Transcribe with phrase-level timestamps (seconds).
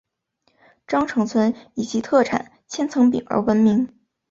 [0.87, 3.87] 鄣城村以其特产千层饼而闻名。